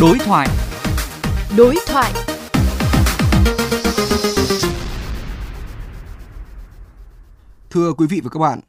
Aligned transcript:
Đối 0.00 0.18
thoại. 0.18 0.48
Đối 1.56 1.76
thoại. 1.86 2.12
Thưa 7.70 7.92
quý 7.92 8.06
vị 8.06 8.20
và 8.24 8.30
các 8.30 8.40
bạn, 8.40 8.60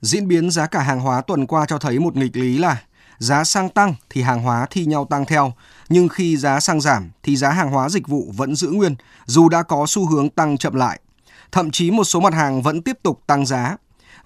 diễn 0.00 0.28
biến 0.28 0.50
giá 0.50 0.66
cả 0.66 0.80
hàng 0.80 1.00
hóa 1.00 1.20
tuần 1.20 1.46
qua 1.46 1.66
cho 1.66 1.78
thấy 1.78 1.98
một 1.98 2.16
nghịch 2.16 2.36
lý 2.36 2.58
là 2.58 2.82
giá 3.18 3.44
xăng 3.44 3.68
tăng 3.68 3.94
thì 4.10 4.22
hàng 4.22 4.42
hóa 4.42 4.66
thi 4.70 4.84
nhau 4.86 5.06
tăng 5.10 5.24
theo, 5.24 5.52
nhưng 5.88 6.08
khi 6.08 6.36
giá 6.36 6.60
xăng 6.60 6.80
giảm 6.80 7.10
thì 7.22 7.36
giá 7.36 7.50
hàng 7.50 7.70
hóa 7.70 7.88
dịch 7.88 8.08
vụ 8.08 8.32
vẫn 8.36 8.56
giữ 8.56 8.70
nguyên 8.70 8.94
dù 9.26 9.48
đã 9.48 9.62
có 9.62 9.84
xu 9.88 10.06
hướng 10.06 10.30
tăng 10.30 10.58
chậm 10.58 10.74
lại. 10.74 11.00
Thậm 11.52 11.70
chí 11.70 11.90
một 11.90 12.04
số 12.04 12.20
mặt 12.20 12.34
hàng 12.34 12.62
vẫn 12.62 12.82
tiếp 12.82 12.98
tục 13.02 13.20
tăng 13.26 13.46
giá. 13.46 13.76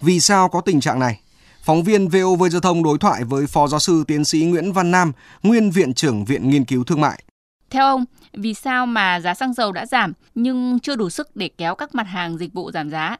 Vì 0.00 0.20
sao 0.20 0.48
có 0.48 0.60
tình 0.60 0.80
trạng 0.80 0.98
này? 0.98 1.20
Phóng 1.64 1.82
viên 1.82 2.08
VOV 2.08 2.44
Giao 2.50 2.60
thông 2.60 2.82
đối 2.82 2.98
thoại 2.98 3.24
với 3.24 3.46
Phó 3.46 3.66
Giáo 3.66 3.80
sư 3.80 4.04
Tiến 4.06 4.24
sĩ 4.24 4.44
Nguyễn 4.44 4.72
Văn 4.72 4.90
Nam, 4.90 5.12
Nguyên 5.42 5.70
Viện 5.70 5.94
trưởng 5.94 6.24
Viện 6.24 6.50
Nghiên 6.50 6.64
cứu 6.64 6.84
Thương 6.84 7.00
mại. 7.00 7.24
Theo 7.70 7.86
ông, 7.86 8.04
vì 8.32 8.54
sao 8.54 8.86
mà 8.86 9.20
giá 9.20 9.34
xăng 9.34 9.54
dầu 9.54 9.72
đã 9.72 9.86
giảm 9.86 10.12
nhưng 10.34 10.78
chưa 10.80 10.96
đủ 10.96 11.10
sức 11.10 11.36
để 11.36 11.50
kéo 11.58 11.74
các 11.74 11.94
mặt 11.94 12.02
hàng 12.02 12.38
dịch 12.38 12.52
vụ 12.52 12.70
giảm 12.70 12.90
giá? 12.90 13.16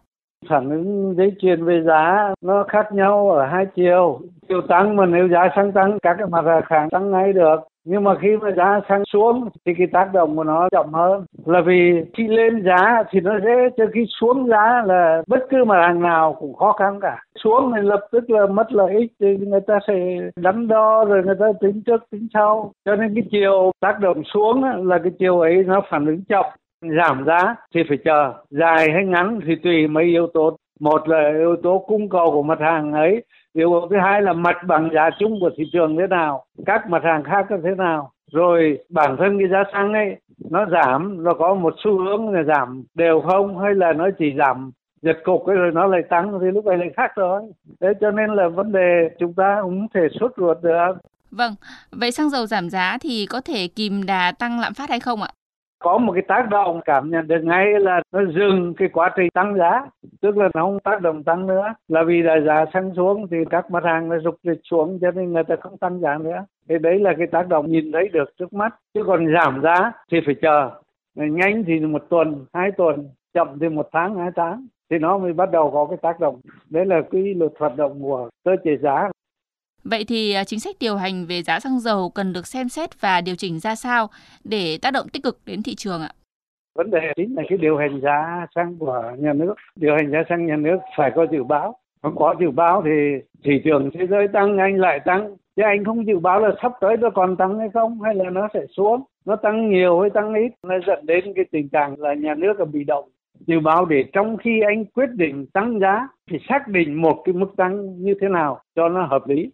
Phản 0.49 0.71
ứng 0.71 1.15
dây 1.17 1.33
chuyền 1.39 1.65
về 1.65 1.83
giá 1.83 2.35
nó 2.43 2.65
khác 2.69 2.93
nhau 2.93 3.31
ở 3.31 3.47
hai 3.47 3.67
chiều. 3.75 4.19
Chiều 4.49 4.61
tăng 4.69 4.97
mà 4.97 5.07
nếu 5.07 5.29
giá 5.29 5.49
xăng 5.57 5.73
tăng, 5.73 5.99
các 6.03 6.15
cái 6.19 6.27
mặt 6.27 6.45
hàng 6.47 6.63
khác 6.67 6.87
tăng 6.91 7.11
ngay 7.11 7.33
được. 7.33 7.57
Nhưng 7.87 8.05
mà 8.05 8.15
khi 8.21 8.37
mà 8.37 8.51
giá 8.57 8.81
xăng 8.89 9.03
xuống 9.05 9.49
thì 9.67 9.73
cái 9.79 9.87
tác 9.93 10.13
động 10.13 10.37
của 10.37 10.45
nó 10.45 10.69
chậm 10.73 10.93
hơn. 10.93 11.25
Là 11.45 11.61
vì 11.61 12.05
khi 12.15 12.29
lên 12.29 12.63
giá 12.65 13.03
thì 13.11 13.21
nó 13.21 13.41
dễ 13.41 13.69
cho 13.77 13.85
khi 13.95 14.07
xuống 14.21 14.49
giá 14.49 14.83
là 14.87 15.23
bất 15.27 15.47
cứ 15.51 15.65
mặt 15.65 15.87
hàng 15.87 16.03
nào 16.03 16.37
cũng 16.41 16.55
khó 16.55 16.73
khăn 16.73 17.01
cả. 17.01 17.19
Xuống 17.45 17.73
thì 17.77 17.83
lập 17.83 18.01
tức 18.13 18.31
là 18.31 18.47
mất 18.47 18.73
lợi 18.73 18.95
ích, 18.95 19.13
thì 19.21 19.37
người 19.37 19.61
ta 19.61 19.79
sẽ 19.89 19.95
đắn 20.37 20.69
đo 20.69 21.05
rồi 21.05 21.23
người 21.25 21.37
ta 21.41 21.47
tính 21.61 21.83
trước, 21.87 22.03
tính 22.11 22.27
sau. 22.35 22.73
Cho 22.85 22.97
nên 22.97 23.15
cái 23.15 23.25
chiều 23.31 23.71
tác 23.81 24.01
động 24.01 24.23
xuống 24.25 24.65
là 24.65 24.99
cái 24.99 25.13
chiều 25.19 25.41
ấy 25.41 25.65
nó 25.67 25.81
phản 25.91 26.07
ứng 26.07 26.21
chậm 26.29 26.45
giảm 26.99 27.25
giá 27.27 27.55
thì 27.75 27.81
phải 27.89 27.99
chờ. 28.05 28.33
Dài 28.51 28.91
hay 28.93 29.05
ngắn 29.05 29.41
thì 29.47 29.55
tùy 29.63 29.87
mấy 29.87 30.05
yếu 30.05 30.27
tố. 30.35 30.59
Một 30.81 31.09
là 31.09 31.31
yếu 31.39 31.57
tố 31.63 31.85
cung 31.87 32.09
cầu 32.09 32.31
của 32.31 32.43
mặt 32.43 32.59
hàng 32.61 32.93
ấy 32.93 33.25
yếu 33.53 33.71
tố 33.71 33.89
thứ 33.91 33.97
hai 34.03 34.23
là 34.23 34.33
mặt 34.33 34.57
bằng 34.67 34.91
giá 34.95 35.11
chung 35.19 35.41
của 35.41 35.51
thị 35.57 35.65
trường 35.73 35.97
thế 35.97 36.07
nào 36.07 36.45
các 36.67 36.91
mặt 36.91 37.03
hàng 37.05 37.25
khác 37.25 37.47
thế 37.65 37.75
nào. 37.79 38.11
Rồi 38.33 38.79
bản 38.89 39.17
thân 39.19 39.39
cái 39.39 39.49
giá 39.49 39.65
xăng 39.73 39.93
ấy 39.93 40.17
nó 40.51 40.67
giảm 40.67 41.25
nó 41.25 41.35
có 41.35 41.55
một 41.55 41.75
xu 41.85 41.99
hướng 41.99 42.31
là 42.31 42.43
giảm 42.43 42.85
đều 42.95 43.21
không 43.21 43.59
hay 43.59 43.75
là 43.75 43.93
nó 43.93 44.09
chỉ 44.19 44.35
giảm 44.39 44.71
giật 45.03 45.17
cục 45.25 45.47
ấy 45.47 45.57
rồi 45.57 45.71
nó 45.75 45.87
lại 45.87 46.03
tăng 46.11 46.39
thì 46.41 46.47
lúc 46.51 46.65
này 46.65 46.79
lại 46.79 46.91
khác 46.97 47.13
rồi. 47.17 47.43
Thế 47.81 47.89
cho 48.01 48.11
nên 48.11 48.31
là 48.31 48.49
vấn 48.49 48.73
đề 48.73 49.09
chúng 49.19 49.35
ta 49.35 49.59
cũng 49.63 49.71
không 49.81 49.89
thể 49.95 50.09
sốt 50.21 50.33
ruột 50.37 50.63
được. 50.63 50.93
Vâng, 51.31 51.55
vậy 51.91 52.13
xăng 52.13 52.31
dầu 52.31 52.47
giảm 52.47 52.71
giá 52.71 52.99
thì 53.01 53.27
có 53.31 53.41
thể 53.41 53.69
kìm 53.69 54.07
đà 54.07 54.33
tăng 54.39 54.61
lạm 54.61 54.75
phát 54.75 54.91
hay 54.91 55.01
không 55.01 55.23
ạ? 55.23 55.29
Có 55.85 55.99
một 55.99 56.13
cái 56.13 56.23
tác 56.23 56.49
động 56.51 56.81
cảm 56.85 57.11
nhận 57.11 57.29
được 57.29 57.41
ngay 57.43 57.67
là 57.81 58.03
nó 58.13 58.21
dừng 58.25 58.75
cái 58.77 58.89
quá 58.89 59.11
trình 59.17 59.29
tăng 59.35 59.55
giá. 59.55 59.87
Tức 60.21 60.37
là 60.37 60.49
nó 60.55 60.63
không 60.63 60.79
tác 60.81 61.03
động 61.03 61.25
tăng 61.25 61.47
nữa. 61.47 61.75
Là 61.89 62.03
vì 62.03 62.23
là 62.23 62.41
giá 62.41 62.65
xăng 62.73 62.95
xuống 62.97 63.27
thì 63.31 63.37
các 63.51 63.71
mặt 63.71 63.85
hàng 63.85 64.09
nó 64.09 64.19
rục 64.19 64.35
dịch 64.43 64.61
xuống, 64.65 64.99
cho 65.03 65.11
nên 65.11 65.33
người 65.33 65.45
ta 65.45 65.57
không 65.61 65.79
tăng 65.79 66.01
giá 66.01 66.19
nữa. 66.19 66.45
Thì 66.69 66.75
đấy 66.79 66.99
là 66.99 67.13
cái 67.19 67.27
tác 67.27 67.49
động 67.49 67.71
nhìn 67.71 67.93
thấy 67.93 68.09
được 68.09 68.37
trước 68.39 68.53
mắt. 68.53 68.75
Chứ 68.95 69.05
còn 69.07 69.27
giảm 69.35 69.61
giá 69.63 69.93
thì 70.11 70.21
phải 70.27 70.35
chờ. 70.43 70.71
Nhanh 71.15 71.65
thì 71.67 71.81
một 71.81 72.03
tuần, 72.09 72.45
hai 72.53 72.71
tuần, 72.73 73.09
chậm 73.35 73.49
thì 73.61 73.69
một 73.69 73.89
tháng, 73.93 74.15
hai 74.15 74.31
tháng. 74.37 74.67
Thì 74.91 74.99
nó 74.99 75.19
mới 75.19 75.33
bắt 75.33 75.51
đầu 75.51 75.71
có 75.71 75.87
cái 75.91 75.99
tác 76.03 76.21
động. 76.21 76.41
Đấy 76.71 76.87
là 76.87 77.03
cái 77.11 77.35
luật 77.35 77.53
hoạt 77.59 77.77
động 77.77 78.03
của 78.03 78.29
cơ 78.45 78.57
chế 78.65 78.77
giá. 78.77 79.11
Vậy 79.85 80.05
thì 80.09 80.33
à, 80.33 80.45
chính 80.45 80.61
sách 80.61 80.77
điều 80.81 80.97
hành 80.97 81.27
về 81.27 81.43
giá 81.43 81.61
xăng 81.61 81.81
dầu 81.81 82.11
cần 82.11 82.33
được 82.33 82.47
xem 82.47 82.69
xét 82.69 83.01
và 83.01 83.21
điều 83.21 83.35
chỉnh 83.37 83.59
ra 83.61 83.75
sao 83.75 84.09
để 84.45 84.79
tác 84.83 84.91
động 84.91 85.07
tích 85.13 85.23
cực 85.23 85.39
đến 85.47 85.63
thị 85.63 85.75
trường 85.75 86.01
ạ? 86.01 86.11
Vấn 86.75 86.91
đề 86.91 87.13
chính 87.17 87.35
là 87.37 87.43
cái 87.49 87.59
điều 87.59 87.77
hành 87.77 88.01
giá 88.01 88.47
xăng 88.55 88.79
của 88.79 89.03
nhà 89.19 89.33
nước. 89.33 89.55
Điều 89.77 89.95
hành 89.97 90.11
giá 90.11 90.23
xăng 90.29 90.47
nhà 90.47 90.57
nước 90.57 90.79
phải 90.97 91.13
có 91.15 91.27
dự 91.33 91.45
báo. 91.45 91.77
Không 92.03 92.17
có 92.17 92.35
dự 92.41 92.51
báo 92.51 92.83
thì 92.85 92.91
thị 93.45 93.53
trường 93.65 93.91
thế 93.95 94.07
giới 94.11 94.29
tăng, 94.29 94.59
anh 94.59 94.79
lại 94.79 95.01
tăng. 95.05 95.37
Chứ 95.57 95.63
anh 95.63 95.85
không 95.85 96.07
dự 96.07 96.19
báo 96.19 96.41
là 96.41 96.51
sắp 96.63 96.73
tới 96.81 96.97
nó 96.97 97.11
còn 97.11 97.37
tăng 97.37 97.59
hay 97.59 97.69
không 97.75 98.03
hay 98.03 98.15
là 98.15 98.31
nó 98.31 98.49
sẽ 98.55 98.61
xuống. 98.77 99.03
Nó 99.25 99.37
tăng 99.37 99.71
nhiều 99.71 100.01
hay 100.01 100.11
tăng 100.11 100.35
ít. 100.35 100.53
Nó 100.63 100.75
dẫn 100.87 101.07
đến 101.07 101.25
cái 101.37 101.45
tình 101.51 101.69
trạng 101.69 102.01
là 102.01 102.15
nhà 102.15 102.35
nước 102.35 102.59
là 102.59 102.65
bị 102.65 102.85
động 102.85 103.09
dự 103.47 103.61
báo 103.61 103.85
để 103.85 104.05
trong 104.13 104.37
khi 104.37 104.61
anh 104.61 104.85
quyết 104.85 105.11
định 105.15 105.47
tăng 105.47 105.81
giá 105.81 106.09
thì 106.31 106.39
xác 106.49 106.69
định 106.69 107.03
một 107.03 107.23
cái 107.25 107.33
mức 107.33 107.49
tăng 107.57 108.03
như 108.03 108.15
thế 108.21 108.29
nào 108.29 108.61
cho 108.77 108.89
nó 108.89 109.07
hợp 109.07 109.29
lý 109.29 109.51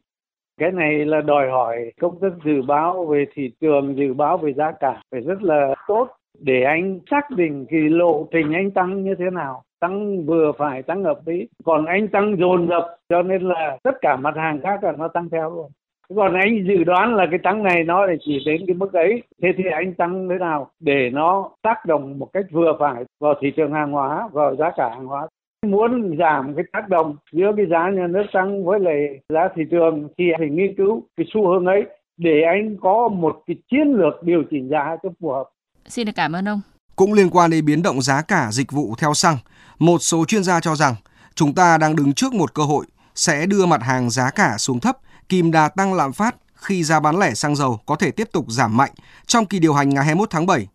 cái 0.60 0.72
này 0.72 1.04
là 1.04 1.20
đòi 1.20 1.50
hỏi 1.50 1.92
công 2.00 2.20
tác 2.20 2.28
dự 2.44 2.62
báo 2.62 3.04
về 3.04 3.24
thị 3.34 3.50
trường, 3.60 3.96
dự 3.96 4.14
báo 4.14 4.36
về 4.36 4.52
giá 4.52 4.72
cả 4.80 5.02
phải 5.12 5.20
rất 5.20 5.42
là 5.42 5.74
tốt. 5.88 6.08
Để 6.38 6.62
anh 6.62 6.98
xác 7.10 7.30
định 7.30 7.66
cái 7.70 7.80
lộ 7.80 8.26
trình 8.32 8.52
anh 8.52 8.70
tăng 8.70 9.04
như 9.04 9.14
thế 9.18 9.30
nào, 9.30 9.62
tăng 9.80 10.26
vừa 10.26 10.52
phải, 10.58 10.82
tăng 10.82 11.04
hợp 11.04 11.20
lý. 11.26 11.48
Còn 11.64 11.84
anh 11.84 12.08
tăng 12.08 12.36
dồn 12.38 12.68
dập, 12.68 12.96
cho 13.08 13.22
nên 13.22 13.42
là 13.42 13.78
tất 13.82 14.00
cả 14.00 14.16
mặt 14.16 14.36
hàng 14.36 14.60
khác 14.62 14.84
là 14.84 14.92
nó 14.98 15.08
tăng 15.08 15.28
theo 15.30 15.50
luôn. 15.50 15.70
Còn 16.16 16.34
anh 16.34 16.64
dự 16.68 16.84
đoán 16.84 17.14
là 17.14 17.26
cái 17.30 17.38
tăng 17.42 17.62
này 17.62 17.84
nó 17.84 18.06
lại 18.06 18.16
chỉ 18.20 18.42
đến 18.46 18.60
cái 18.66 18.74
mức 18.74 18.92
ấy, 18.92 19.22
thế 19.42 19.48
thì 19.56 19.64
anh 19.72 19.94
tăng 19.94 20.28
thế 20.28 20.38
nào 20.38 20.70
để 20.80 21.10
nó 21.12 21.50
tác 21.62 21.86
động 21.86 22.18
một 22.18 22.28
cách 22.32 22.44
vừa 22.50 22.76
phải 22.78 23.04
vào 23.20 23.34
thị 23.40 23.50
trường 23.56 23.72
hàng 23.72 23.92
hóa, 23.92 24.28
vào 24.32 24.56
giá 24.56 24.70
cả 24.76 24.88
hàng 24.88 25.06
hóa? 25.06 25.26
Muốn 25.66 26.16
giảm 26.18 26.54
cái 26.56 26.64
tác 26.72 26.88
động 26.88 27.16
giữa 27.32 27.52
cái 27.56 27.66
giá 27.70 27.90
nhà 27.90 28.06
nước 28.06 28.22
tăng 28.32 28.64
với 28.64 28.80
lại 28.80 28.96
giá 29.28 29.48
thị 29.56 29.62
trường 29.70 30.08
thì 30.18 30.24
phải 30.38 30.48
nghiên 30.50 30.74
cứu 30.76 31.02
cái 31.16 31.26
xu 31.34 31.48
hướng 31.48 31.66
ấy 31.66 31.82
để 32.16 32.42
anh 32.46 32.76
có 32.80 33.08
một 33.08 33.42
cái 33.46 33.56
chiến 33.70 33.88
lược 33.88 34.22
điều 34.22 34.42
chỉnh 34.50 34.68
giá 34.70 34.96
cho 35.02 35.08
phù 35.20 35.30
hợp. 35.30 35.44
Xin 35.86 36.06
được 36.06 36.12
cảm 36.16 36.32
ơn 36.32 36.48
ông. 36.48 36.60
Cũng 36.96 37.12
liên 37.12 37.30
quan 37.30 37.50
đến 37.50 37.64
biến 37.64 37.82
động 37.82 38.02
giá 38.02 38.22
cả 38.22 38.48
dịch 38.52 38.72
vụ 38.72 38.94
theo 38.98 39.14
xăng, 39.14 39.36
một 39.78 39.98
số 39.98 40.24
chuyên 40.24 40.44
gia 40.44 40.60
cho 40.60 40.74
rằng 40.76 40.94
chúng 41.34 41.54
ta 41.54 41.78
đang 41.78 41.96
đứng 41.96 42.12
trước 42.12 42.34
một 42.34 42.54
cơ 42.54 42.62
hội 42.62 42.86
sẽ 43.14 43.46
đưa 43.46 43.66
mặt 43.66 43.82
hàng 43.82 44.10
giá 44.10 44.30
cả 44.30 44.54
xuống 44.58 44.80
thấp, 44.80 44.96
kìm 45.28 45.50
đà 45.50 45.68
tăng 45.68 45.94
lạm 45.94 46.12
phát 46.12 46.36
khi 46.54 46.84
giá 46.84 47.00
bán 47.00 47.18
lẻ 47.18 47.34
xăng 47.34 47.56
dầu 47.56 47.78
có 47.86 47.96
thể 47.96 48.10
tiếp 48.10 48.28
tục 48.32 48.44
giảm 48.48 48.76
mạnh 48.76 48.90
trong 49.26 49.46
kỳ 49.46 49.58
điều 49.58 49.74
hành 49.74 49.88
ngày 49.88 50.04
21 50.04 50.30
tháng 50.30 50.46
7. 50.46 50.66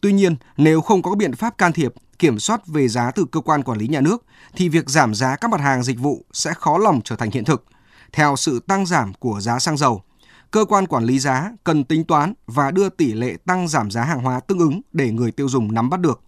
Tuy 0.00 0.12
nhiên, 0.12 0.36
nếu 0.56 0.80
không 0.80 1.02
có 1.02 1.14
biện 1.14 1.34
pháp 1.34 1.58
can 1.58 1.72
thiệp 1.72 1.94
kiểm 2.18 2.38
soát 2.38 2.66
về 2.66 2.88
giá 2.88 3.10
từ 3.10 3.24
cơ 3.32 3.40
quan 3.40 3.62
quản 3.62 3.78
lý 3.78 3.88
nhà 3.88 4.00
nước 4.00 4.24
thì 4.56 4.68
việc 4.68 4.88
giảm 4.90 5.14
giá 5.14 5.36
các 5.36 5.50
mặt 5.50 5.60
hàng 5.60 5.82
dịch 5.82 5.98
vụ 5.98 6.24
sẽ 6.32 6.52
khó 6.54 6.78
lòng 6.78 7.00
trở 7.04 7.16
thành 7.16 7.30
hiện 7.30 7.44
thực. 7.44 7.64
Theo 8.12 8.36
sự 8.36 8.60
tăng 8.66 8.86
giảm 8.86 9.14
của 9.14 9.40
giá 9.40 9.58
xăng 9.58 9.76
dầu, 9.76 10.02
cơ 10.50 10.64
quan 10.64 10.86
quản 10.86 11.04
lý 11.04 11.18
giá 11.18 11.52
cần 11.64 11.84
tính 11.84 12.04
toán 12.04 12.34
và 12.46 12.70
đưa 12.70 12.88
tỷ 12.88 13.12
lệ 13.12 13.36
tăng 13.46 13.68
giảm 13.68 13.90
giá 13.90 14.04
hàng 14.04 14.22
hóa 14.22 14.40
tương 14.40 14.58
ứng 14.58 14.80
để 14.92 15.10
người 15.10 15.32
tiêu 15.32 15.48
dùng 15.48 15.74
nắm 15.74 15.90
bắt 15.90 16.00
được. 16.00 16.20